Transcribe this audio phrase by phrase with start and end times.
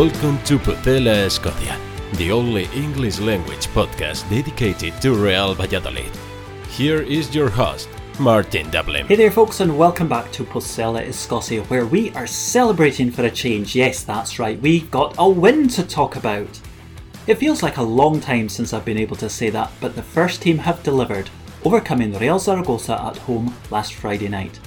[0.00, 1.78] Welcome to Pucela Scotia,
[2.14, 6.10] the only English language podcast dedicated to Real Valladolid.
[6.70, 7.86] Here is your host,
[8.18, 9.06] Martin Dublin.
[9.08, 13.30] Hey there, folks, and welcome back to Pucela Escocia, where we are celebrating for a
[13.30, 13.76] change.
[13.76, 16.48] Yes, that's right, we got a win to talk about.
[17.26, 20.02] It feels like a long time since I've been able to say that, but the
[20.02, 21.28] first team have delivered,
[21.62, 24.60] overcoming Real Zaragoza at home last Friday night.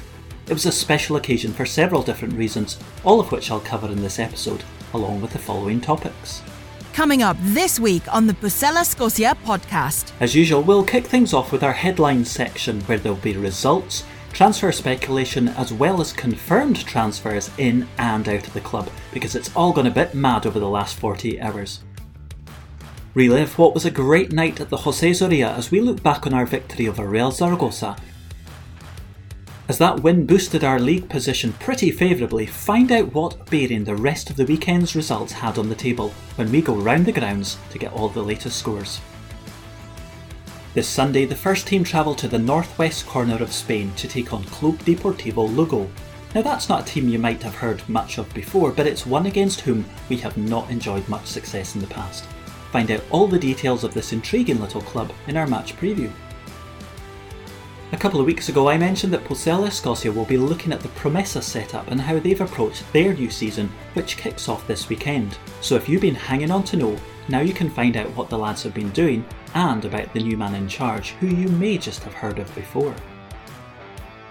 [0.45, 4.03] It was a special occasion for several different reasons, all of which I'll cover in
[4.03, 6.41] this episode, along with the following topics.
[6.93, 10.11] Coming up this week on the Pucela Scotia podcast.
[10.19, 14.71] As usual, we'll kick things off with our headlines section where there'll be results, transfer
[14.71, 19.73] speculation, as well as confirmed transfers in and out of the club, because it's all
[19.73, 21.81] gone a bit mad over the last 48 hours.
[23.15, 26.33] Relive what was a great night at the Jose Zorrilla as we look back on
[26.33, 27.95] our victory over Real Zaragoza
[29.69, 34.29] as that win boosted our league position pretty favourably, find out what bearing the rest
[34.29, 37.79] of the weekend's results had on the table when we go round the grounds to
[37.79, 38.99] get all the latest scores.
[40.73, 44.43] This Sunday, the first team travel to the northwest corner of Spain to take on
[44.45, 45.87] Club Deportivo Lugo.
[46.33, 49.27] Now, that's not a team you might have heard much of before, but it's one
[49.27, 52.25] against whom we have not enjoyed much success in the past.
[52.71, 56.11] Find out all the details of this intriguing little club in our match preview.
[57.93, 60.87] A couple of weeks ago, I mentioned that Pucela Escocia will be looking at the
[60.89, 65.37] Promesas setup and how they've approached their new season, which kicks off this weekend.
[65.61, 66.97] So if you've been hanging on to know,
[67.29, 70.35] now you can find out what the lads have been doing and about the new
[70.35, 72.95] man in charge, who you may just have heard of before.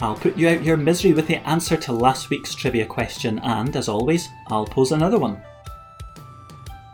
[0.00, 3.76] I'll put you out your misery with the answer to last week's trivia question, and
[3.76, 5.40] as always, I'll pose another one.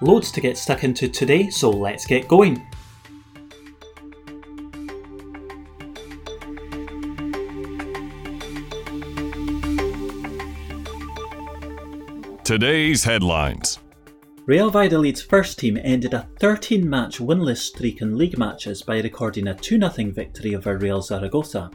[0.03, 2.63] Loads to get stuck into today, so let's get going.
[12.49, 13.79] Today's headlines.
[14.47, 19.49] Real Valladolid's first team ended a 13 match winless streak in league matches by recording
[19.49, 21.71] a 2 0 victory over Real Zaragoza.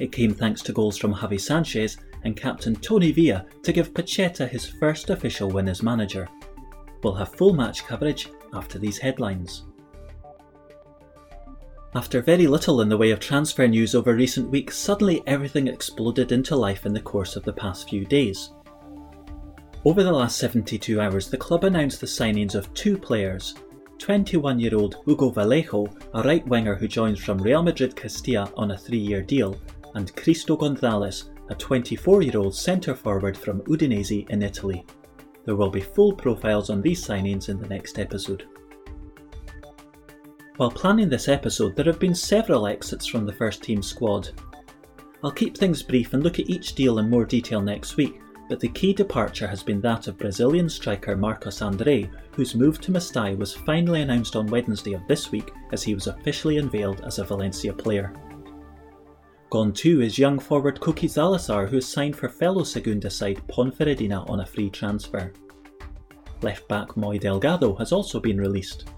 [0.00, 4.48] It came thanks to goals from Javi Sanchez and captain Toni Villa to give Pacheta
[4.48, 6.26] his first official win as manager.
[7.02, 9.64] We'll have full match coverage after these headlines.
[11.94, 16.32] After very little in the way of transfer news over recent weeks, suddenly everything exploded
[16.32, 18.52] into life in the course of the past few days.
[19.84, 23.54] Over the last 72 hours, the club announced the signings of two players
[23.98, 28.70] 21 year old Hugo Vallejo, a right winger who joins from Real Madrid Castilla on
[28.70, 29.60] a three year deal,
[29.96, 34.86] and Cristo Gonzalez, a 24 year old centre forward from Udinese in Italy.
[35.46, 38.46] There will be full profiles on these signings in the next episode.
[40.58, 44.30] While planning this episode, there have been several exits from the first team squad.
[45.24, 48.20] I'll keep things brief and look at each deal in more detail next week,
[48.52, 52.92] but the key departure has been that of Brazilian striker Marcos André, whose move to
[52.92, 57.18] Mestalla was finally announced on Wednesday of this week as he was officially unveiled as
[57.18, 58.12] a Valencia player.
[59.48, 64.28] Gone too is young forward Kuki Zalazar, who has signed for fellow Segunda side Ponferradina
[64.28, 65.32] on a free transfer.
[66.42, 68.90] Left back Moy Delgado has also been released.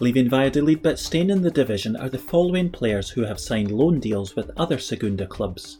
[0.00, 4.00] Leaving Valladolid but staying in the division are the following players who have signed loan
[4.00, 5.78] deals with other Segunda clubs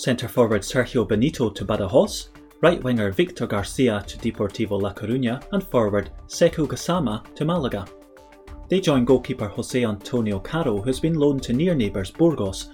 [0.00, 2.28] centre forward Sergio Benito to Badajoz,
[2.62, 7.86] right winger Victor Garcia to Deportivo La Coruña, and forward Sekou Gassama to Malaga.
[8.68, 12.70] They join goalkeeper Jose Antonio Caro, who has been loaned to near neighbours Burgos.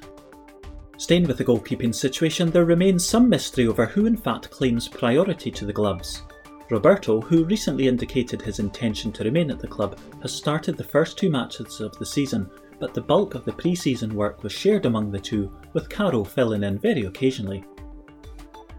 [0.99, 5.51] Staying with the goalkeeping situation, there remains some mystery over who in fact claims priority
[5.51, 6.23] to the gloves.
[6.71, 11.19] Roberto, who recently indicated his intention to remain at the club, has started the first
[11.19, 12.49] two matches of the season
[12.79, 16.25] but the bulk of the pre season work was shared among the two, with Caro
[16.25, 17.65] filling in very occasionally.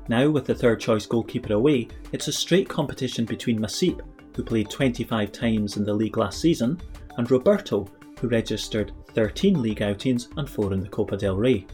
[0.09, 4.01] Now, with the third choice goalkeeper away, it's a straight competition between Masip,
[4.35, 6.79] who played 25 times in the league last season,
[7.17, 7.87] and Roberto,
[8.19, 11.65] who registered 13 league outings and 4 in the Copa del Rey.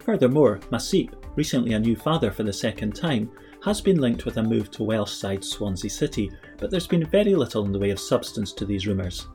[0.00, 3.30] Furthermore, Masip, recently a new father for the second time,
[3.64, 7.36] has been linked with a move to Welsh side Swansea City, but there's been very
[7.36, 9.28] little in the way of substance to these rumours.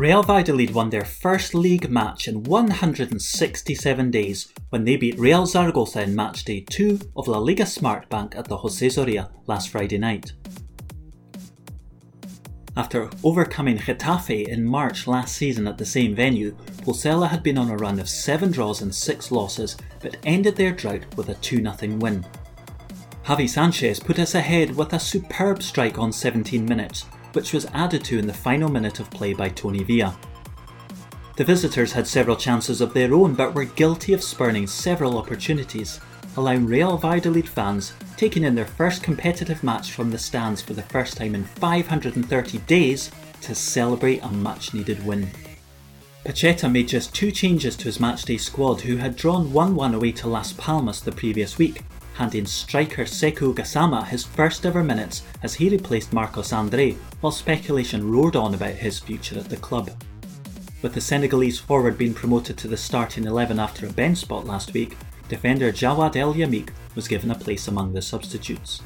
[0.00, 6.00] Real Valladolid won their first league match in 167 days when they beat Real Zaragoza
[6.00, 10.32] in match day 2 of La Liga Smartbank at the Jose Zorrilla last Friday night.
[12.78, 17.68] After overcoming Getafe in March last season at the same venue, Pucela had been on
[17.68, 21.56] a run of 7 draws and 6 losses, but ended their drought with a 2
[21.62, 22.24] 0 win.
[23.26, 28.04] Javi Sanchez put us ahead with a superb strike on 17 minutes, which was added
[28.04, 30.16] to in the final minute of play by Toni Villa.
[31.36, 36.00] The visitors had several chances of their own but were guilty of spurning several opportunities,
[36.36, 40.82] allowing Real Valladolid fans taking in their first competitive match from the stands for the
[40.82, 43.10] first time in 530 days
[43.40, 45.30] to celebrate a much needed win.
[46.24, 50.12] Pacheta made just two changes to his matchday squad, who had drawn 1 1 away
[50.12, 51.82] to Las Palmas the previous week,
[52.20, 58.12] handing striker Sekou Gassama his first ever minutes as he replaced Marcos Andre, while speculation
[58.12, 59.90] roared on about his future at the club.
[60.82, 64.74] With the Senegalese forward being promoted to the starting 11 after a bench spot last
[64.74, 64.98] week,
[65.30, 68.82] defender Jawad El Yamik was given a place among the substitutes.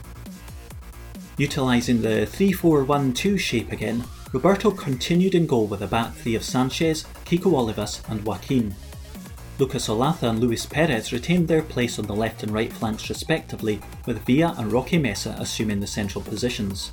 [1.37, 6.15] Utilising the 3 4 1 2 shape again, Roberto continued in goal with a back
[6.15, 8.77] three of Sanchez, Kiko Olivas, and Joaquin.
[9.57, 13.81] Lucas Olaza and Luis Perez retained their place on the left and right flanks respectively,
[14.05, 16.91] with Villa and Roque Mesa assuming the central positions.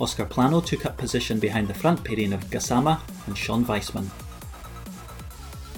[0.00, 4.10] Oscar Plano took up position behind the front pairing of Gassama and Shon Weissman.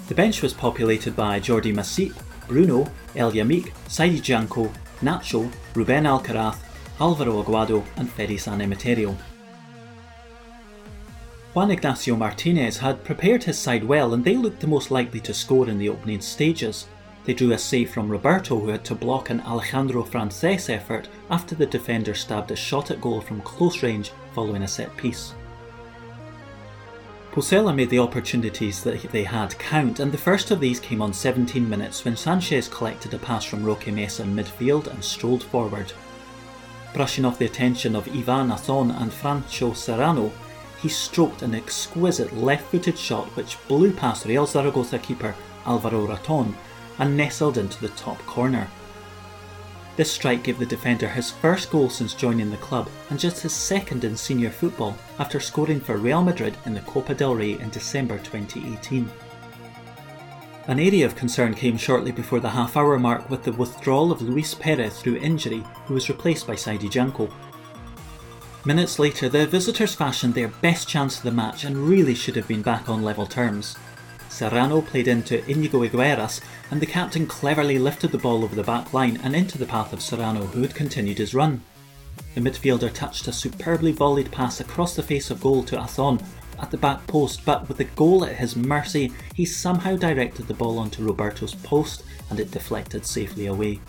[0.06, 2.14] The bench was populated by Jordi Masip,
[2.46, 4.70] Bruno, El Yamik, Saidi Janko,
[5.00, 6.56] Nacho, Ruben Alcaraz,
[7.00, 9.16] Alvaro Aguado, and Fede San Emeterio.
[11.54, 15.32] Juan Ignacio Martinez had prepared his side well and they looked the most likely to
[15.32, 16.88] score in the opening stages.
[17.24, 21.54] They drew a save from Roberto, who had to block an Alejandro Frances effort after
[21.54, 25.32] the defender stabbed a shot at goal from close range following a set piece.
[27.30, 31.12] Pucela made the opportunities that they had count, and the first of these came on
[31.12, 35.92] 17 minutes when Sanchez collected a pass from Roque Mesa in midfield and strolled forward.
[36.94, 40.32] Brushing off the attention of Ivan Azon and Francho Serrano,
[40.84, 45.34] he stroked an exquisite left footed shot which blew past Real Zaragoza keeper
[45.64, 46.54] Alvaro Raton
[46.98, 48.68] and nestled into the top corner.
[49.96, 53.54] This strike gave the defender his first goal since joining the club and just his
[53.54, 57.70] second in senior football after scoring for Real Madrid in the Copa del Rey in
[57.70, 59.10] December 2018.
[60.66, 64.20] An area of concern came shortly before the half hour mark with the withdrawal of
[64.20, 67.30] Luis Perez through injury, who was replaced by Saidi Janko.
[68.66, 72.48] Minutes later, the visitors fashioned their best chance of the match and really should have
[72.48, 73.76] been back on level terms.
[74.30, 76.40] Serrano played into Inigo Eguaras,
[76.70, 79.92] and the captain cleverly lifted the ball over the back line and into the path
[79.92, 81.60] of Serrano, who had continued his run.
[82.34, 86.24] The midfielder touched a superbly volleyed pass across the face of goal to Azon
[86.58, 90.54] at the back post, but with the goal at his mercy, he somehow directed the
[90.54, 93.80] ball onto Roberto's post and it deflected safely away.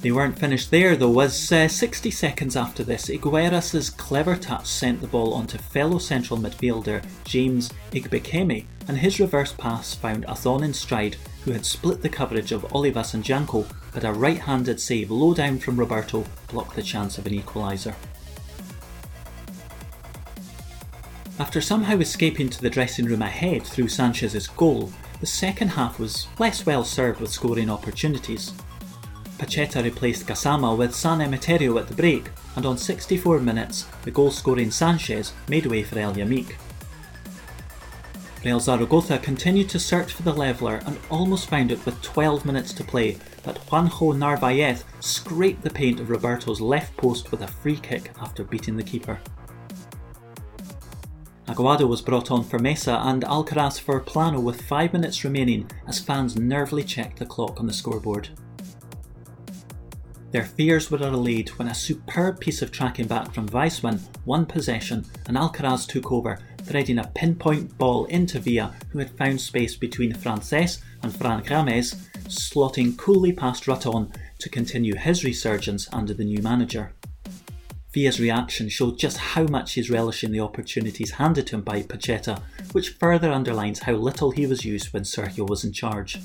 [0.00, 5.00] They weren't finished there though, as uh, 60 seconds after this, Eguaras' clever touch sent
[5.00, 10.72] the ball onto fellow central midfielder James Igbekeme, and his reverse pass found Azon in
[10.72, 15.10] stride, who had split the coverage of Olivas and Janko, but a right handed save
[15.10, 17.94] low down from Roberto blocked the chance of an equaliser.
[21.40, 26.28] After somehow escaping to the dressing room ahead through Sanchez's goal, the second half was
[26.38, 28.52] less well served with scoring opportunities.
[29.38, 34.32] Pacheta replaced Gassama with San Emeterio at the break, and on 64 minutes, the goal
[34.32, 36.56] scoring Sanchez made way for El Yamik.
[38.44, 42.72] Real Zaragoza continued to search for the leveller and almost found it with 12 minutes
[42.72, 47.76] to play, but Juanjo Narvaez scraped the paint of Roberto's left post with a free
[47.76, 49.20] kick after beating the keeper.
[51.46, 56.00] Aguado was brought on for Mesa and Alcaraz for Plano with 5 minutes remaining as
[56.00, 58.28] fans nervily checked the clock on the scoreboard.
[60.30, 65.06] Their fears were allayed when a superb piece of tracking back from Weissman won possession
[65.26, 70.12] and Alcaraz took over, threading a pinpoint ball into Villa, who had found space between
[70.12, 71.94] Frances and Fran Gamez,
[72.26, 76.92] slotting coolly past Raton to continue his resurgence under the new manager.
[77.94, 82.42] Villa's reaction showed just how much he's relishing the opportunities handed to him by Pacheta,
[82.72, 86.18] which further underlines how little he was used when Sergio was in charge.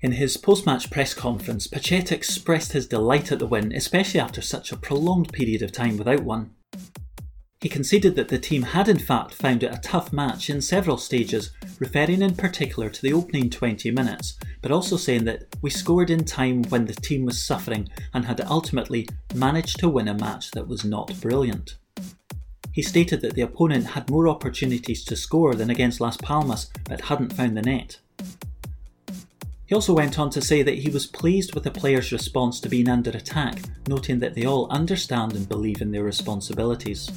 [0.00, 4.40] In his post match press conference, Pacheta expressed his delight at the win, especially after
[4.40, 6.54] such a prolonged period of time without one.
[7.60, 10.98] He conceded that the team had in fact found it a tough match in several
[10.98, 11.50] stages,
[11.80, 16.24] referring in particular to the opening 20 minutes, but also saying that we scored in
[16.24, 20.68] time when the team was suffering and had ultimately managed to win a match that
[20.68, 21.74] was not brilliant.
[22.70, 27.00] He stated that the opponent had more opportunities to score than against Las Palmas but
[27.00, 27.98] hadn't found the net.
[29.68, 32.70] He also went on to say that he was pleased with the players' response to
[32.70, 37.10] being under attack, noting that they all understand and believe in their responsibilities.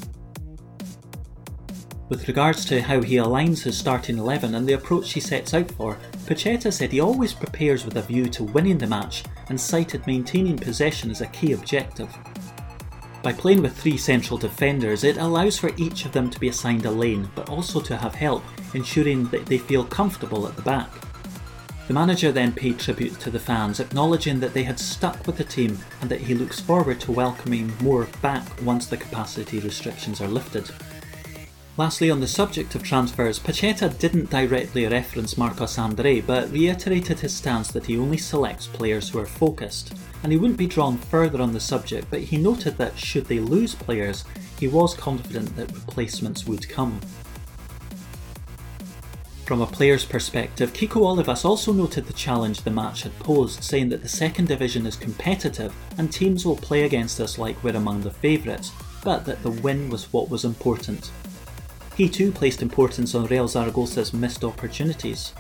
[2.10, 5.72] With regards to how he aligns his starting 11 and the approach he sets out
[5.72, 10.05] for, Pacheta said he always prepares with a view to winning the match and cited
[10.05, 12.13] maintaining possession as a key objective.
[13.24, 16.86] By playing with three central defenders, it allows for each of them to be assigned
[16.86, 18.43] a lane, but also to have help,
[18.74, 20.89] ensuring that they feel comfortable at the back.
[21.88, 25.43] The manager then paid tribute to the fans, acknowledging that they had stuck with the
[25.43, 30.27] team and that he looks forward to welcoming more back once the capacity restrictions are
[30.27, 30.69] lifted.
[31.77, 37.33] Lastly, on the subject of transfers, Pacheta didn't directly reference Marcos Andre, but reiterated his
[37.33, 41.41] stance that he only selects players who are focused, and he wouldn't be drawn further
[41.41, 44.25] on the subject, but he noted that should they lose players,
[44.59, 47.00] he was confident that replacements would come.
[49.51, 53.89] From a player's perspective, Kiko Olivas also noted the challenge the match had posed, saying
[53.89, 58.00] that the second division is competitive and teams will play against us like we're among
[58.00, 58.72] the favourites,
[59.03, 61.12] but that the win was what was important.
[61.98, 65.34] He too placed importance on Real Zaragoza's missed opportunities.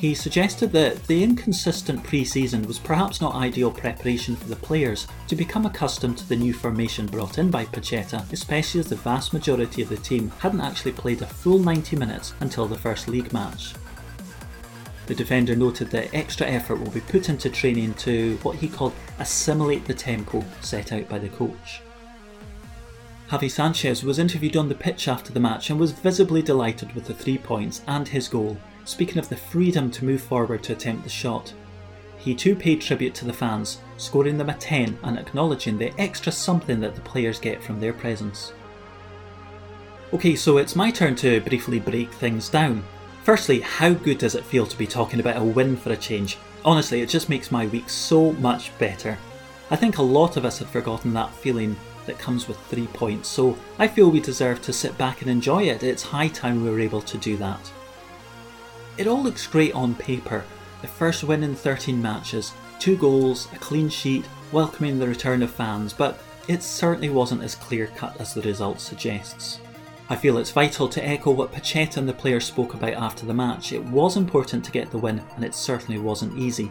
[0.00, 5.06] He suggested that the inconsistent pre season was perhaps not ideal preparation for the players
[5.28, 9.34] to become accustomed to the new formation brought in by Pacheta, especially as the vast
[9.34, 13.30] majority of the team hadn't actually played a full 90 minutes until the first league
[13.34, 13.74] match.
[15.04, 18.94] The defender noted that extra effort will be put into training to what he called
[19.18, 21.82] assimilate the tempo set out by the coach.
[23.28, 27.04] Javi Sanchez was interviewed on the pitch after the match and was visibly delighted with
[27.04, 31.04] the three points and his goal, speaking of the freedom to move forward to attempt
[31.04, 31.52] the shot.
[32.18, 36.30] He too paid tribute to the fans, scoring them a 10 and acknowledging the extra
[36.30, 38.52] something that the players get from their presence.
[40.12, 42.84] Okay, so it's my turn to briefly break things down.
[43.22, 46.36] Firstly, how good does it feel to be talking about a win for a change?
[46.64, 49.16] Honestly, it just makes my week so much better.
[49.70, 53.28] I think a lot of us had forgotten that feeling that comes with three points,
[53.28, 55.82] so I feel we deserve to sit back and enjoy it.
[55.82, 57.70] It's high time we were able to do that.
[59.00, 60.44] It all looks great on paper.
[60.82, 65.50] The first win in 13 matches, two goals, a clean sheet, welcoming the return of
[65.50, 69.58] fans, but it certainly wasn't as clear cut as the result suggests.
[70.10, 73.32] I feel it's vital to echo what Pacheta and the players spoke about after the
[73.32, 73.72] match.
[73.72, 76.70] It was important to get the win, and it certainly wasn't easy.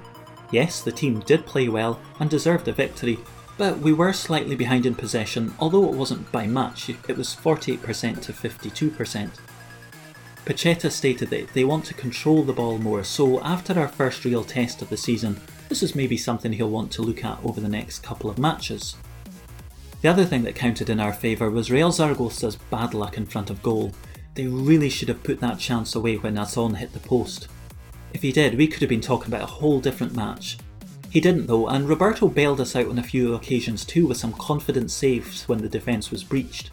[0.52, 3.18] Yes, the team did play well and deserved a victory,
[3.58, 8.22] but we were slightly behind in possession, although it wasn't by much, it was 48%
[8.22, 9.32] to 52%.
[10.46, 14.44] Pacheta stated that they want to control the ball more, so after our first real
[14.44, 17.70] test of the season, this is maybe something he'll want to look at over the
[17.70, 18.96] next couple of matches.
[20.02, 23.50] The other thing that counted in our favour was Real Zaragoza's bad luck in front
[23.50, 23.92] of goal.
[24.34, 27.48] They really should have put that chance away when Azon hit the post.
[28.14, 30.58] If he did, we could have been talking about a whole different match.
[31.10, 34.34] He didn't though, and Roberto bailed us out on a few occasions too with some
[34.34, 36.72] confident saves when the defence was breached.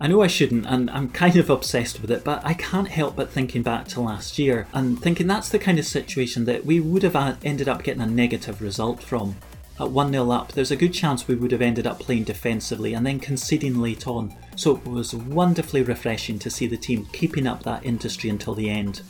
[0.00, 3.16] I know I shouldn't, and I'm kind of obsessed with it, but I can't help
[3.16, 6.78] but thinking back to last year and thinking that's the kind of situation that we
[6.78, 9.34] would have ended up getting a negative result from.
[9.80, 12.94] At 1 0 up, there's a good chance we would have ended up playing defensively
[12.94, 17.48] and then conceding late on, so it was wonderfully refreshing to see the team keeping
[17.48, 19.02] up that industry until the end.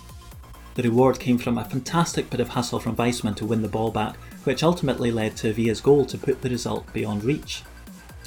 [0.74, 3.90] The reward came from a fantastic bit of hustle from Weissman to win the ball
[3.90, 7.62] back, which ultimately led to Villa's goal to put the result beyond reach.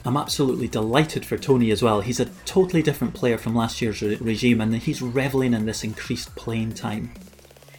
[0.03, 2.01] I'm absolutely delighted for Toni as well.
[2.01, 5.83] He's a totally different player from last year's re- regime and he's revelling in this
[5.83, 7.11] increased playing time.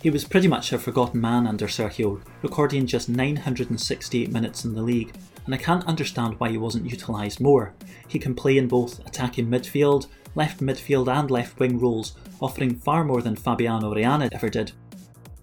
[0.02, 4.83] He was pretty much a forgotten man under Sergio, recording just 968 minutes in the
[4.83, 5.14] league,
[5.45, 7.75] and I can't understand why he wasn't utilised more.
[8.09, 13.05] He can play in both attacking midfield, left midfield, and left wing roles, offering far
[13.05, 14.73] more than Fabian Orellana ever did,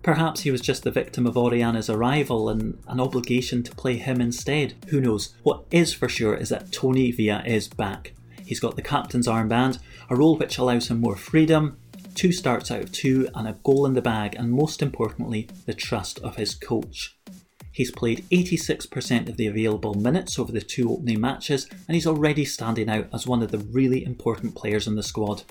[0.01, 4.22] Perhaps he was just the victim of Orellana's arrival and an obligation to play him
[4.22, 4.74] instead.
[4.89, 5.36] Who knows?
[5.44, 8.13] What is for sure is that Toni Villa is back.
[8.46, 9.79] He's got the captain's armband,
[10.10, 11.77] a role which allows him more freedom,
[12.15, 15.74] two starts out of two, and a goal in the bag, and most importantly, the
[15.74, 17.18] trust of his coach.
[17.72, 22.44] He's played 86% of the available minutes over the two opening matches, and he's already
[22.44, 25.44] standing out as one of the really important players in the squad.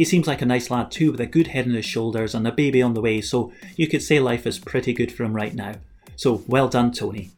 [0.00, 2.48] He seems like a nice lad too, with a good head on his shoulders and
[2.48, 5.36] a baby on the way, so you could say life is pretty good for him
[5.36, 5.74] right now.
[6.16, 7.32] So well done, Toni.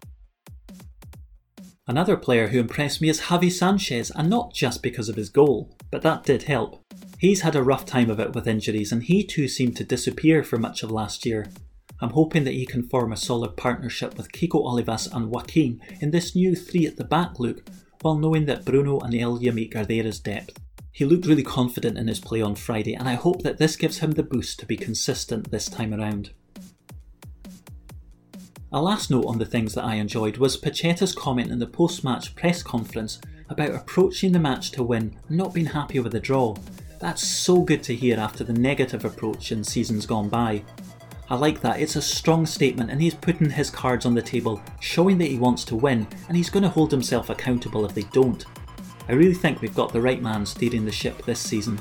[1.89, 5.77] Another player who impressed me is Javi Sanchez, and not just because of his goal,
[5.91, 6.81] but that did help.
[7.19, 10.45] He's had a rough time of it with injuries, and he too seemed to disappear
[10.45, 11.49] for much of last year.
[12.01, 16.13] I'm hoping that he can form a solid partnership with Kiko Olivas and Joaquin in
[16.13, 17.69] this new three at the back look,
[18.03, 20.62] while knowing that Bruno and El Yamik are there as depth.
[20.95, 23.99] He looked really confident in his play on Friday, and I hope that this gives
[23.99, 26.31] him the boost to be consistent this time around.
[28.75, 32.05] A last note on the things that I enjoyed was Pacheta's comment in the post
[32.05, 36.21] match press conference about approaching the match to win and not being happy with the
[36.21, 36.57] draw.
[36.99, 40.63] That's so good to hear after the negative approach in seasons gone by.
[41.29, 44.63] I like that, it's a strong statement and he's putting his cards on the table,
[44.81, 48.05] showing that he wants to win and he's going to hold himself accountable if they
[48.13, 48.45] don't.
[49.09, 51.81] I really think we've got the right man steering the ship this season.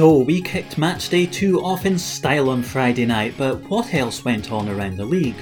[0.00, 4.24] So, we kicked match day 2 off in style on Friday night, but what else
[4.24, 5.36] went on around the league?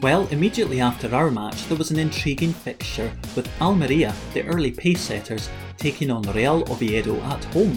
[0.00, 5.00] Well, immediately after our match, there was an intriguing fixture with Almeria, the early pace
[5.00, 7.76] setters, taking on Real Oviedo at home.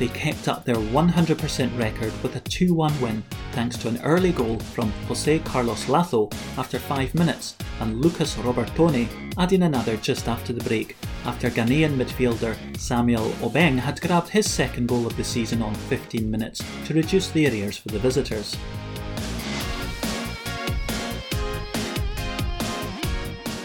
[0.00, 4.32] They kept up their 100% record with a 2 1 win thanks to an early
[4.32, 9.06] goal from Jose Carlos Lazo after 5 minutes and Lucas Robertone
[9.38, 14.88] adding another just after the break after Ghanaian midfielder Samuel Obeng had grabbed his second
[14.88, 18.56] goal of the season on 15 minutes to reduce the arrears for the visitors.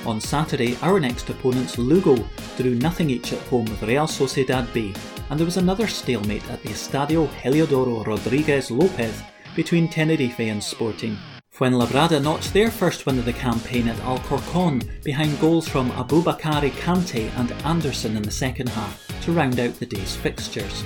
[0.06, 2.16] On Saturday, our next opponents Lugo
[2.56, 4.94] drew nothing each at home with Real Sociedad B,
[5.30, 9.22] and there was another stalemate at the Estadio Heliodoro Rodriguez Lopez
[9.54, 11.18] between Tenerife and Sporting.
[11.58, 17.32] Fuenlabrada notched their first win of the campaign at Alcorcon behind goals from Abubakari Kante
[17.36, 20.84] and Anderson in the second half to round out the day's fixtures.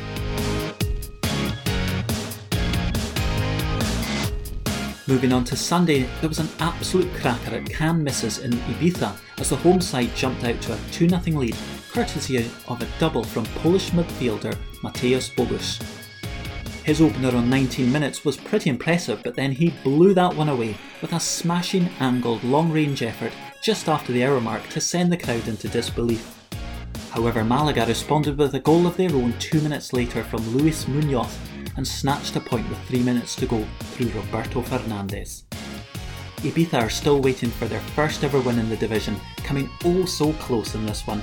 [5.10, 9.50] Moving on to Sunday, there was an absolute cracker at Can Misses in Ibiza as
[9.50, 11.58] the home side jumped out to a 2 0 lead,
[11.92, 16.01] courtesy of a double from Polish midfielder Mateusz Bogusz.
[16.84, 20.76] His opener on 19 minutes was pretty impressive, but then he blew that one away
[21.00, 25.18] with a smashing angled long range effort just after the hour mark to send the
[25.18, 26.36] crowd into disbelief.
[27.12, 31.38] However, Malaga responded with a goal of their own two minutes later from Luis Munoz
[31.78, 35.44] and snatched a point with three minutes to go through Roberto Fernandez.
[36.38, 40.34] Ibiza are still waiting for their first ever win in the division, coming oh so
[40.34, 41.22] close in this one.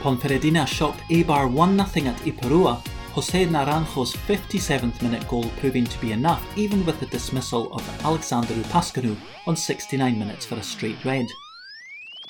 [0.00, 2.82] Ponferradina shocked Eibar 1 0 at Ipurua
[3.16, 8.52] Jose Naranjo's 57th minute goal proving to be enough even with the dismissal of Alexander
[8.64, 11.24] Pascanu on 69 minutes for a straight red.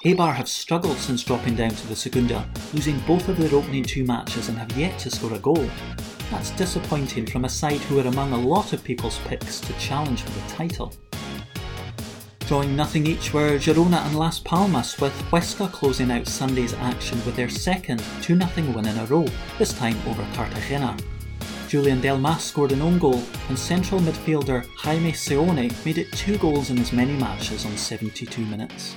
[0.05, 4.05] Eibar have struggled since dropping down to the Segunda, losing both of their opening two
[4.05, 5.68] matches and have yet to score a goal.
[6.31, 10.22] That's disappointing from a side who are among a lot of people's picks to challenge
[10.22, 10.92] for the title.
[12.46, 17.35] Drawing nothing each were Girona and Las Palmas, with Huesca closing out Sunday's action with
[17.35, 19.26] their second 2 0 win in a row,
[19.59, 20.96] this time over Cartagena.
[21.66, 26.70] Julian Delmas scored an own goal, and central midfielder Jaime Seoane made it two goals
[26.70, 28.94] in as many matches on 72 minutes.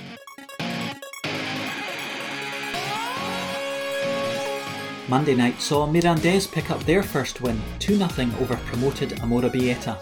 [5.08, 8.08] Monday night saw Mirandés pick up their first win, 2 0
[8.40, 10.00] over promoted Amorebieta.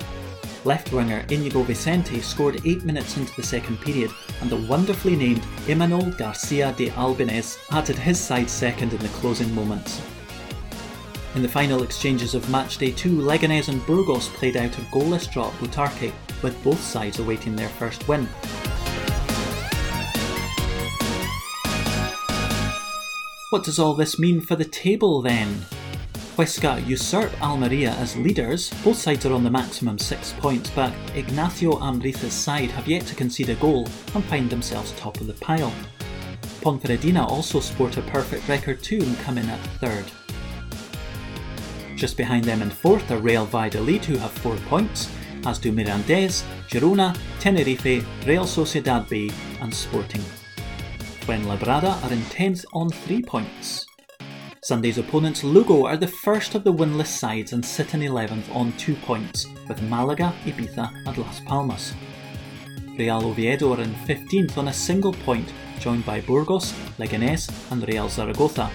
[0.65, 5.43] Left winger Inigo Vicente scored 8 minutes into the second period, and the wonderfully named
[5.67, 10.03] Imanol Garcia de Albeniz added his side second in the closing moments.
[11.37, 15.49] In the final exchanges of matchday 2, Leganés and Burgos played out a goalless draw
[15.49, 18.29] at Butarque, with both sides awaiting their first win.
[23.51, 25.65] What does all this mean for the table then?
[26.39, 28.73] Huesca usurp Almeria as leaders.
[28.85, 33.17] Both sides are on the maximum six points, but Ignacio Ambriz's side have yet to
[33.17, 35.73] concede a goal and find themselves top of the pile.
[36.61, 40.05] Ponferradina also sport a perfect record too and come in at third.
[41.97, 45.11] Just behind them in fourth are Real Valladolid who have four points,
[45.45, 50.23] as do Mirandés, Girona, Tenerife, Real Sociedad B and Sporting.
[51.27, 53.88] When Fuenlabrada are in 10th on three points.
[54.69, 58.71] Sunday's opponents Lugo are the first of the winless sides and sit in 11th on
[58.73, 61.95] two points, with Malaga, Ibiza and Las Palmas.
[62.99, 65.51] Real Oviedo are in 15th on a single point,
[65.81, 68.71] joined by Burgos, Leganés and Real Zaragoza.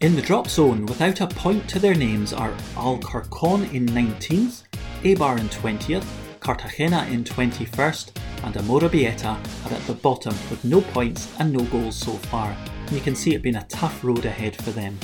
[0.00, 4.62] In the drop zone, without a point to their names, are Alcorcon in 19th,
[5.02, 6.06] Eibar in 20th,
[6.40, 11.96] Cartagena in 21st, and Amorebieta are at the bottom with no points and no goals
[11.96, 12.56] so far
[12.90, 14.98] you can see it being a tough road ahead for them.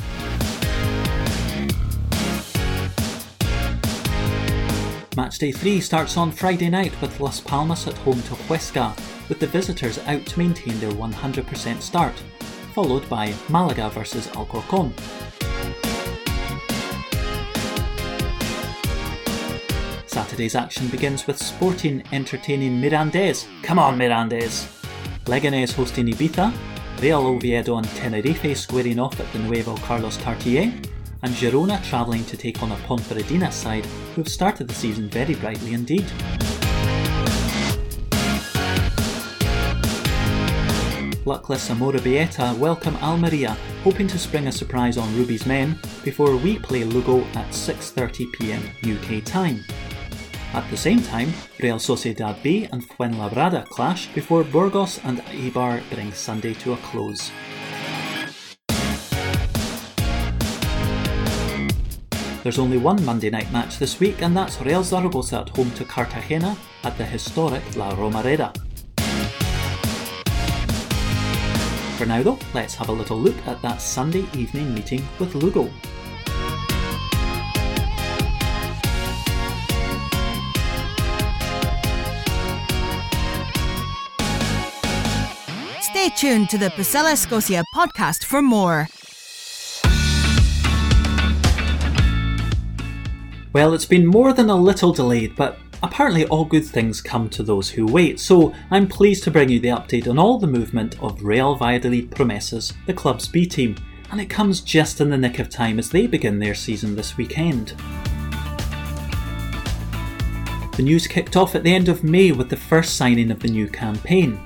[5.16, 8.96] Match day 3 starts on Friday night with Las Palmas at home to Huesca,
[9.28, 12.14] with the visitors out to maintain their 100% start.
[12.72, 14.94] followed by Malaga versus Alcorcon.
[20.06, 23.46] Saturday's action begins with Sporting entertaining Mirandés.
[23.62, 24.68] Come on, Mirandés!
[25.24, 26.52] Leganés hosting Ibiza,
[27.00, 30.70] Real Oviedo and Tenerife squaring off at the Nuevo Carlos Tartiere,
[31.22, 35.34] and Girona travelling to take on a Ponferradina side who have started the season very
[35.34, 36.04] brightly indeed.
[41.24, 46.84] Luckless Amorebieta welcome Almeria, hoping to spring a surprise on Rubi's men before we play
[46.84, 49.64] Lugo at 6.30pm UK time.
[50.52, 56.12] At the same time, Real Sociedad B and Fuenlabrada clash before Burgos and Eibar bring
[56.12, 57.30] Sunday to a close.
[62.42, 65.84] There's only one Monday night match this week, and that's Real Zaragoza at home to
[65.84, 68.52] Cartagena at the historic La Romareda.
[71.96, 75.70] For now, though, let's have a little look at that Sunday evening meeting with Lugo.
[86.00, 88.88] Stay tuned to the Pucela Scotia podcast for more.
[93.52, 97.42] Well, it's been more than a little delayed, but apparently all good things come to
[97.42, 100.98] those who wait, so I'm pleased to bring you the update on all the movement
[101.02, 103.76] of Real Valladolid Promesas, the club's B team,
[104.10, 107.18] and it comes just in the nick of time as they begin their season this
[107.18, 107.74] weekend.
[110.78, 113.48] The news kicked off at the end of May with the first signing of the
[113.48, 114.40] new campaign.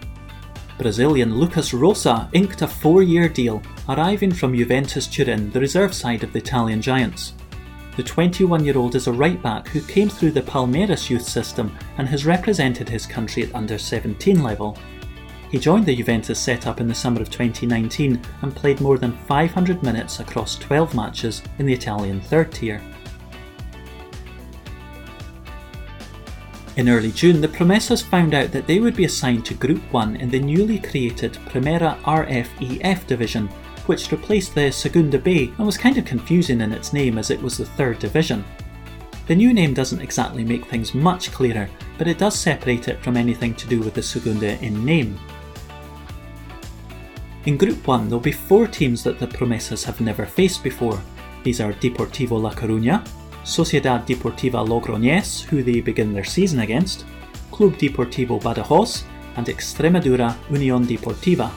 [0.77, 6.25] Brazilian Lucas Rosa inked a four year deal, arriving from Juventus Turin, the reserve side
[6.25, 7.35] of the Italian Giants.
[7.97, 11.77] The 21 year old is a right back who came through the Palmeiras youth system
[11.99, 14.77] and has represented his country at under 17 level.
[15.49, 19.81] He joined the Juventus setup in the summer of 2019 and played more than 500
[19.85, 22.83] minutes across 12 matches in the Italian third tier.
[26.77, 30.17] In early June, the Promesas found out that they would be assigned to Group 1
[30.17, 33.47] in the newly created Primera RFEF division,
[33.87, 37.41] which replaced the Segunda B and was kind of confusing in its name as it
[37.41, 38.45] was the third division.
[39.29, 43.17] The new name doesn't exactly make things much clearer, but it does separate it from
[43.17, 45.17] anything to do with the Segunda in name.
[47.47, 51.01] In Group 1, there'll be four teams that the Promesas have never faced before.
[51.45, 53.07] These are Deportivo La Coruña,
[53.45, 57.05] Sociedad Deportiva Logroñés, who they begin their season against,
[57.51, 59.05] Club Deportivo Badajoz,
[59.37, 61.51] and Extremadura Unión Deportiva.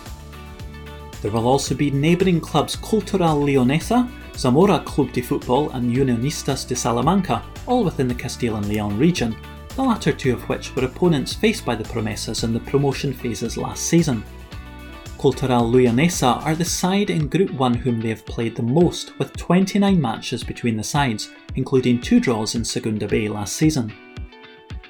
[1.21, 6.75] There will also be neighbouring clubs Cultural Leonesa, Zamora Club de Football, and Unionistas de
[6.75, 9.35] Salamanca, all within the Castile and Leon region,
[9.75, 13.57] the latter two of which were opponents faced by the Promesas in the promotion phases
[13.57, 14.23] last season.
[15.19, 19.35] Cultural Leonesa are the side in Group 1 whom they have played the most, with
[19.35, 23.91] 29 matches between the sides, including two draws in Segunda B last season.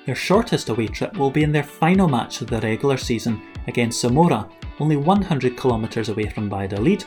[0.06, 4.02] Their shortest away trip will be in their final match of the regular season against
[4.02, 4.50] Zamora,
[4.82, 7.04] only 100 kilometres away from Valladolid,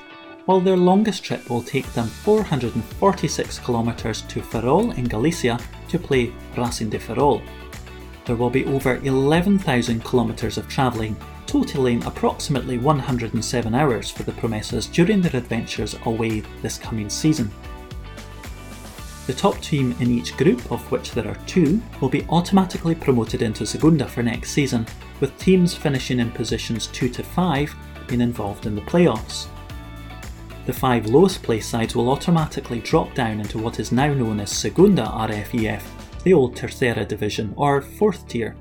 [0.47, 6.33] while their longest trip will take them 446 kilometres to Ferrol in Galicia to play
[6.57, 7.43] Racing de Ferrol.
[8.25, 11.17] There will be over 11,000 kilometres of travelling
[11.51, 17.51] totaling approximately 107 hours for the Promesas during their adventures away this coming season.
[19.27, 23.43] The top team in each group, of which there are two, will be automatically promoted
[23.43, 24.87] into Segunda for next season,
[25.19, 27.75] with teams finishing in positions 2 to 5
[28.07, 29.49] being involved in the playoffs.
[30.67, 34.53] The five lowest placed sides will automatically drop down into what is now known as
[34.53, 35.83] Segunda RFEF,
[36.23, 38.55] the old Tercera division or fourth tier.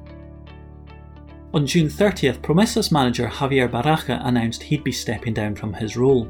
[1.51, 6.29] On June 30th, Promesas manager Javier Baraja announced he'd be stepping down from his role.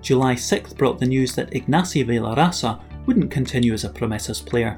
[0.00, 4.76] July 6th brought the news that Ignasi Vilarrasa wouldn't continue as a Promesas player.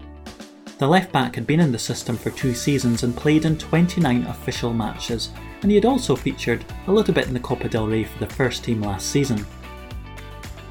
[0.77, 4.25] The left back had been in the system for two seasons and played in 29
[4.25, 5.31] official matches,
[5.63, 8.35] and he had also featured a little bit in the Copa del Rey for the
[8.35, 9.47] first team last season.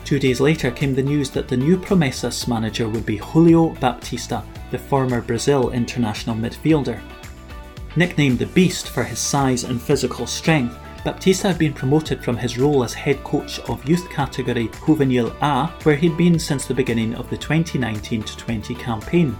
[0.05, 4.43] Two days later came the news that the new Promesas manager would be Julio Baptista,
[4.69, 7.01] the former Brazil international midfielder.
[7.95, 12.57] Nicknamed the Beast for his size and physical strength, Baptista had been promoted from his
[12.57, 17.13] role as head coach of youth category Juvenil A, where he'd been since the beginning
[17.15, 19.37] of the 2019 20 campaign.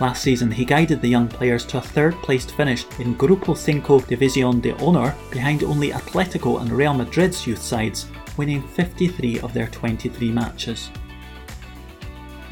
[0.00, 4.08] Last season, he guided the young players to a third placed finish in Grupo 5
[4.08, 9.68] División de Honor behind only Atletico and Real Madrid's youth sides, winning 53 of their
[9.68, 10.90] 23 matches.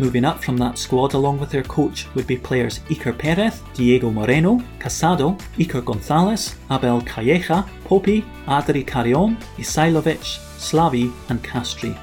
[0.02, 4.10] Moving up from that squad along with their coach would be players Iker Perez, Diego
[4.10, 10.18] Moreno, Casado, Iker Gonzalez, Abel Calleja, Popi, Adri Carrion, Isailovic,
[10.58, 11.96] Slavi and Castri.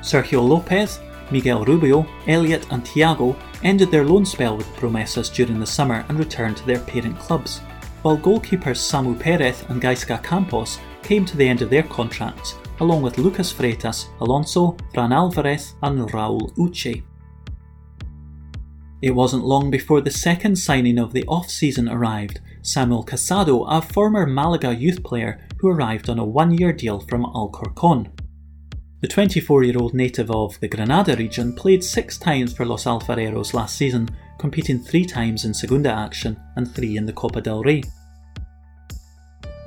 [0.00, 1.00] Sergio Lopez,
[1.32, 6.20] Miguel Rubio, Elliot and Thiago ended their loan spell with Promesas during the summer and
[6.20, 7.58] returned to their parent clubs,
[8.02, 13.02] while goalkeepers Samu Perez and Gaizka Campos came to the end of their contracts, along
[13.02, 17.02] with Lucas Freitas, Alonso, Fran Alvarez and Raul Uche.
[19.00, 24.26] It wasn't long before the second signing of the off-season arrived, Samuel Casado, a former
[24.26, 28.12] Malaga youth player who arrived on a one-year deal from Alcorcon.
[29.00, 33.54] The 24 year old native of the Granada region played six times for Los Alfareros
[33.54, 37.84] last season, competing three times in Segunda action and three in the Copa del Rey.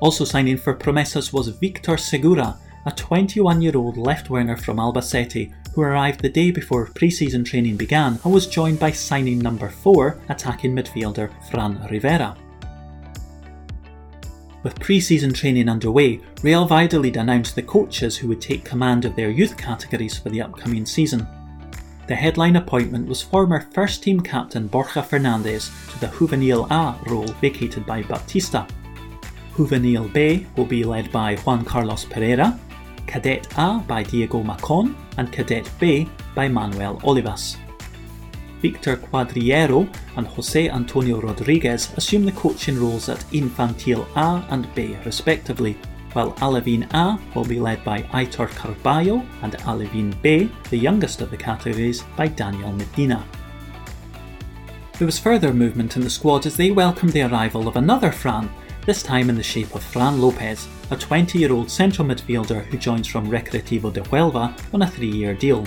[0.01, 5.53] Also signing for Promesas was Victor Segura, a 21 year old left winger from Albacete
[5.73, 9.69] who arrived the day before pre season training began and was joined by signing number
[9.69, 12.35] 4 attacking midfielder Fran Rivera.
[14.63, 19.31] With pre-season training underway, Real Valladolid announced the coaches who would take command of their
[19.31, 21.27] youth categories for the upcoming season.
[22.07, 27.27] The headline appointment was former first team captain Borja Fernandez to the Juvenil A role
[27.41, 28.67] vacated by Baptista.
[29.53, 32.59] Juvenil B will be led by Juan Carlos Pereira,
[33.11, 37.57] Cadet A by Diego Macon, and Cadet B by Manuel Olivas.
[38.61, 44.95] Victor Cuadrillero and Jose Antonio Rodriguez assume the coaching roles at Infantil A and B
[45.03, 45.77] respectively,
[46.13, 51.31] while Alevin A will be led by Aitor Carballo and Alevin B, the youngest of
[51.31, 53.27] the categories, by Daniel Medina.
[54.97, 58.49] There was further movement in the squad as they welcomed the arrival of another Fran,
[58.85, 62.77] this time in the shape of Fran Lopez, a 20 year old central midfielder who
[62.77, 65.65] joins from Recreativo de Huelva on a three year deal.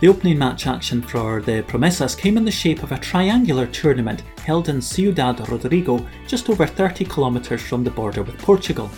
[0.00, 4.22] The opening match action for the Promesas came in the shape of a triangular tournament
[4.38, 8.90] held in Ciudad Rodrigo, just over 30 kilometres from the border with Portugal.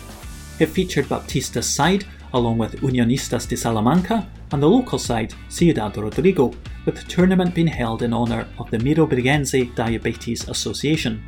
[0.59, 6.53] It featured Baptista's side, along with Unionistas de Salamanca, and the local side, Ciudad Rodrigo,
[6.85, 11.21] with the tournament being held in honour of the Mirobrigense Diabetes Association.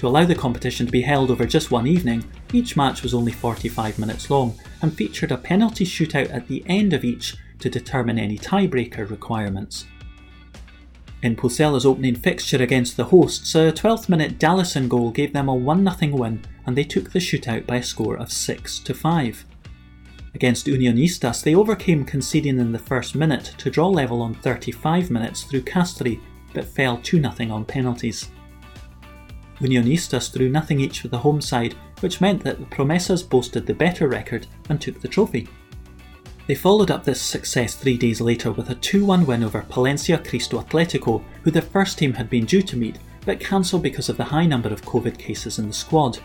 [0.00, 3.32] To allow the competition to be held over just one evening, each match was only
[3.32, 8.18] 45 minutes long and featured a penalty shootout at the end of each to determine
[8.18, 9.84] any tiebreaker requirements.
[11.22, 15.54] In Pucela's opening fixture against the hosts, a 12th minute Dallison goal gave them a
[15.54, 19.44] 1 0 win and they took the shootout by a score of 6 to 5.
[20.34, 25.42] Against Unionistas, they overcame conceding in the first minute to draw level on 35 minutes
[25.42, 26.18] through Castri,
[26.54, 28.30] but fell 2 0 on penalties.
[29.60, 33.74] Unionistas drew nothing each with the home side, which meant that the Promesas boasted the
[33.74, 35.48] better record and took the trophy.
[36.46, 40.18] They followed up this success three days later with a 2 1 win over Palencia
[40.26, 44.16] Cristo Atletico, who the first team had been due to meet but cancelled because of
[44.16, 46.18] the high number of Covid cases in the squad.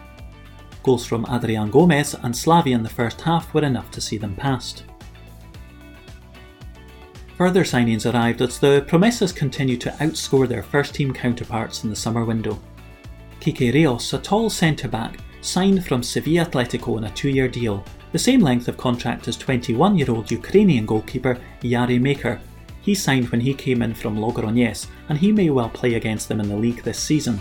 [0.84, 4.36] Goals from Adrian Gomez and Slavi in the first half were enough to see them
[4.36, 4.84] past.
[7.38, 11.96] Further signings arrived as the Promesas continued to outscore their first team counterparts in the
[11.96, 12.60] summer window.
[13.46, 17.86] Kike Rios, a tall centre back, signed from Sevilla Atletico on a two year deal
[18.12, 22.42] the same length of contract as 21 year old Ukrainian goalkeeper Yari Maker.
[22.82, 26.40] He signed when he came in from Logroñés, and he may well play against them
[26.40, 27.40] in the league this season.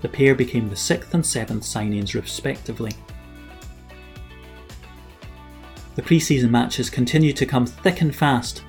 [0.00, 2.92] The pair became the sixth and seventh signings respectively.
[5.94, 8.64] The pre season matches continued to come thick and fast.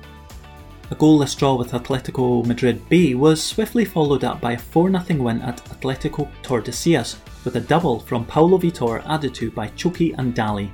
[0.90, 5.22] A goalless draw with Atletico Madrid B was swiftly followed up by a 4 0
[5.22, 10.34] win at Atletico Tordesillas, with a double from Paulo Vitor added to by Chucky and
[10.34, 10.68] Dali.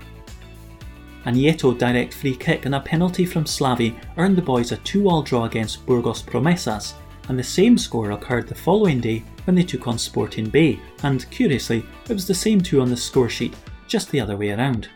[1.26, 5.06] A Nieto direct free kick and a penalty from Slavi earned the boys a 2
[5.06, 6.94] all draw against Burgos Promesas,
[7.28, 11.30] and the same score occurred the following day when they took on Sporting B, and
[11.30, 13.54] curiously, it was the same two on the score sheet,
[13.86, 14.88] just the other way around.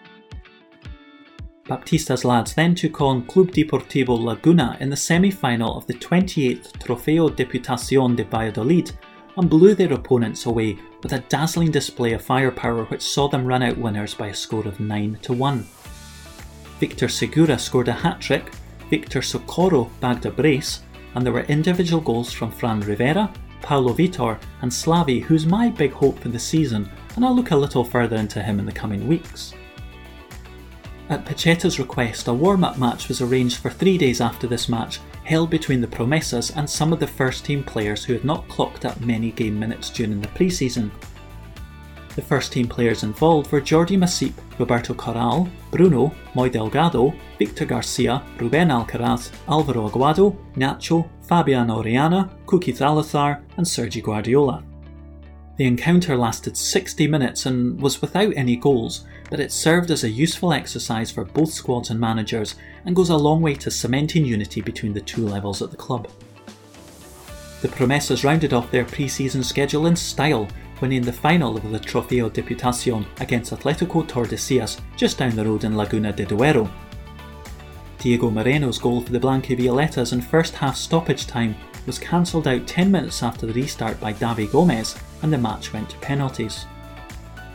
[1.70, 6.72] Baptista's lads then took on Club Deportivo Laguna in the semi final of the 28th
[6.80, 8.90] Trofeo Diputacion de Valladolid
[9.36, 13.62] and blew their opponents away with a dazzling display of firepower which saw them run
[13.62, 15.64] out winners by a score of 9 to 1.
[16.80, 18.50] Victor Segura scored a hat trick,
[18.90, 20.82] Victor Socorro bagged a brace,
[21.14, 25.92] and there were individual goals from Fran Rivera, Paulo Vitor, and Slavi, who's my big
[25.92, 29.06] hope for the season, and I'll look a little further into him in the coming
[29.06, 29.54] weeks.
[31.10, 35.00] At Pacheta's request, a warm up match was arranged for three days after this match,
[35.24, 38.84] held between the Promesas and some of the first team players who had not clocked
[38.84, 40.92] up many game minutes during the pre season.
[42.14, 48.22] The first team players involved were Jordi Masip, Roberto Corral, Bruno, Moy Delgado, Victor Garcia,
[48.38, 54.62] Ruben Alcaraz, Alvaro Aguado, Nacho, Fabian Orellana, Kuki Zalazar, and Sergi Guardiola.
[55.60, 60.08] The encounter lasted 60 minutes and was without any goals, but it served as a
[60.08, 62.54] useful exercise for both squads and managers
[62.86, 66.08] and goes a long way to cementing unity between the two levels at the club.
[67.60, 70.48] The Promesas rounded off their pre season schedule in style
[70.80, 75.76] winning the final of the Trofeo Diputación against Atletico Tordesillas just down the road in
[75.76, 76.72] Laguna de Duero.
[77.98, 81.54] Diego Moreno's goal for the Blanquivioletas in first half stoppage time
[81.86, 85.90] was cancelled out 10 minutes after the restart by Davi Gomez and the match went
[85.90, 86.66] to penalties.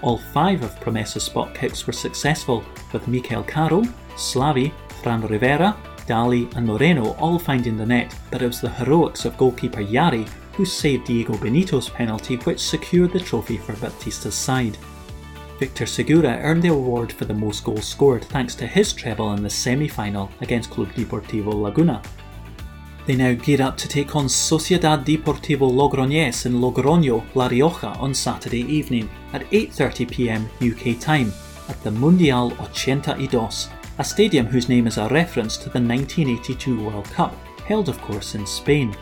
[0.01, 3.81] All five of Promesa's spot kicks were successful, with Mikel Caro,
[4.15, 5.75] Slavi, Fran Rivera,
[6.07, 10.27] Dali, and Moreno all finding the net, but it was the heroics of goalkeeper Yari
[10.53, 14.77] who saved Diego Benito's penalty, which secured the trophy for Baptista's side.
[15.59, 19.43] Victor Segura earned the award for the most goals scored thanks to his treble in
[19.43, 22.01] the semi final against Club Deportivo Laguna.
[23.05, 28.15] They now gear up to take on Sociedad Deportivo Logroñés in Logroño, La Rioja on
[28.15, 31.31] Saturday evening at 8.30pm UK time
[31.69, 37.05] at the Mundial 82, a stadium whose name is a reference to the 1982 World
[37.11, 37.35] Cup,
[37.67, 38.95] held of course in Spain.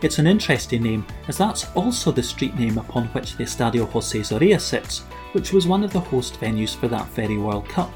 [0.00, 4.20] It's an interesting name, as that's also the street name upon which the Estadio José
[4.20, 5.00] Zorrilla sits,
[5.32, 7.92] which was one of the host venues for that very World Cup.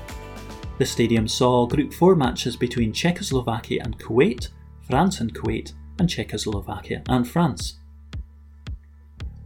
[0.78, 4.48] The stadium saw Group 4 matches between Czechoslovakia and Kuwait,
[4.88, 7.78] France and Kuwait, and Czechoslovakia and France.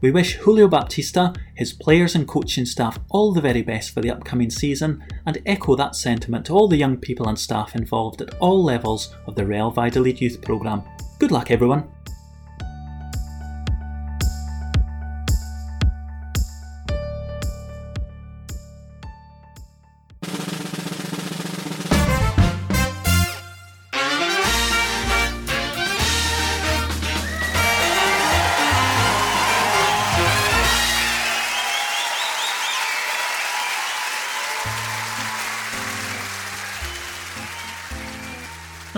[0.00, 4.10] We wish Julio Baptista, his players and coaching staff all the very best for the
[4.10, 8.34] upcoming season and echo that sentiment to all the young people and staff involved at
[8.40, 10.82] all levels of the Real Valladolid Youth Programme.
[11.20, 11.88] Good luck, everyone!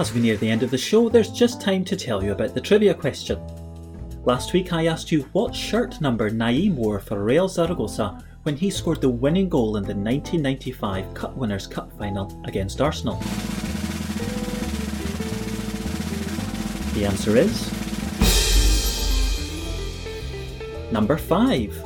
[0.05, 2.53] As we near the end of the show, there's just time to tell you about
[2.53, 3.41] the trivia question.
[4.27, 8.69] Last week I asked you what shirt number Nayim wore for Real Zaragoza when he
[8.69, 13.15] scored the winning goal in the 1995 Cup Winners' Cup final against Arsenal.
[16.93, 17.73] The answer is.
[20.93, 21.83] Number 5.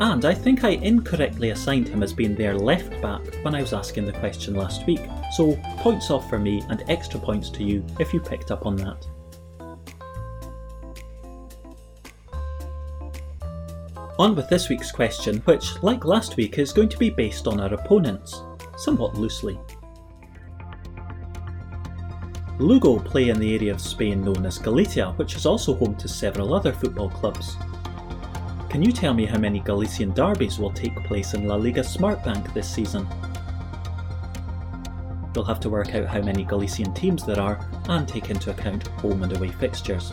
[0.00, 3.74] And I think I incorrectly assigned him as being their left back when I was
[3.74, 5.02] asking the question last week,
[5.34, 8.76] so points off for me and extra points to you if you picked up on
[8.76, 9.06] that.
[14.16, 17.58] On with this week's question, which, like last week, is going to be based on
[17.58, 18.42] our opponents,
[18.76, 19.58] somewhat loosely.
[22.60, 26.06] Lugo play in the area of Spain known as Galicia, which is also home to
[26.06, 27.56] several other football clubs.
[28.68, 32.54] Can you tell me how many Galician derbies will take place in La Liga Smartbank
[32.54, 33.08] this season?
[35.34, 38.86] We'll have to work out how many Galician teams there are and take into account
[38.88, 40.12] home and away fixtures.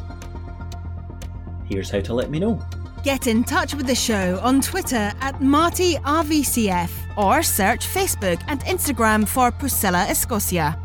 [1.66, 2.60] Here's how to let me know.
[3.04, 9.28] Get in touch with the show on Twitter at MartyRVCF or search Facebook and Instagram
[9.28, 10.81] for Pucela Scotia.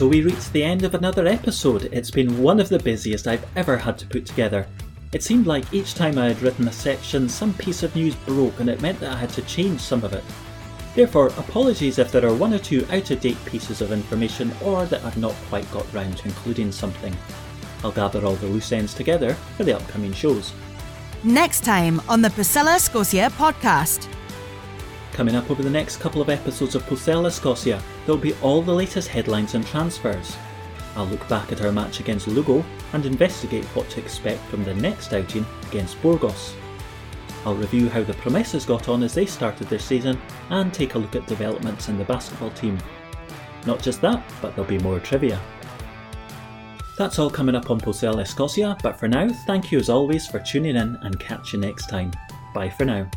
[0.00, 1.90] So we reached the end of another episode.
[1.92, 4.66] It's been one of the busiest I've ever had to put together.
[5.12, 8.60] It seemed like each time I had written a section, some piece of news broke
[8.60, 10.24] and it meant that I had to change some of it.
[10.94, 14.86] Therefore, apologies if there are one or two out of date pieces of information or
[14.86, 17.14] that I've not quite got round to including something.
[17.84, 20.54] I'll gather all the loose ends together for the upcoming shows.
[21.24, 24.08] Next time on the Pucela Scotia podcast.
[25.12, 28.74] Coming up over the next couple of episodes of Pucela Scotia, there'll be all the
[28.74, 30.36] latest headlines and transfers.
[30.96, 34.74] I'll look back at our match against Lugo and investigate what to expect from the
[34.74, 36.54] next outing against Burgos.
[37.44, 40.98] I'll review how the Promesas got on as they started their season and take a
[40.98, 42.78] look at developments in the basketball team.
[43.66, 45.40] Not just that, but there'll be more trivia.
[46.98, 50.38] That's all coming up on Pucela Scotia, but for now, thank you as always for
[50.38, 52.12] tuning in and catch you next time.
[52.52, 53.08] Bye for now.